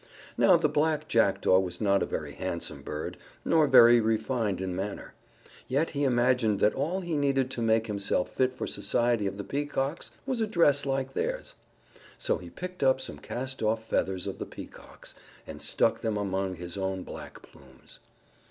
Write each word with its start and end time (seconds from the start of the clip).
Now 0.35 0.57
the 0.57 0.67
black 0.67 1.07
Jackdaw 1.07 1.59
was 1.59 1.79
not 1.79 2.01
a 2.01 2.07
very 2.07 2.31
handsome 2.31 2.81
bird, 2.81 3.17
nor 3.45 3.67
very 3.67 4.01
refined 4.01 4.59
in 4.59 4.75
manner. 4.75 5.13
Yet 5.67 5.91
he 5.91 6.05
imagined 6.05 6.59
that 6.59 6.73
all 6.73 7.01
he 7.01 7.15
needed 7.15 7.51
to 7.51 7.61
make 7.61 7.85
himself 7.85 8.29
fit 8.29 8.55
for 8.55 8.65
the 8.65 8.73
society 8.73 9.27
of 9.27 9.37
the 9.37 9.43
Peacocks 9.43 10.09
was 10.25 10.41
a 10.41 10.47
dress 10.47 10.87
like 10.87 11.13
theirs. 11.13 11.53
So 12.17 12.39
he 12.39 12.49
picked 12.49 12.81
up 12.81 12.99
some 12.99 13.19
castoff 13.19 13.83
feathers 13.83 14.25
of 14.25 14.39
the 14.39 14.47
Peacocks 14.47 15.13
and 15.45 15.61
stuck 15.61 16.01
them 16.01 16.17
among 16.17 16.55
his 16.55 16.77
own 16.77 17.03
black 17.03 17.39
plumes. 17.43 17.99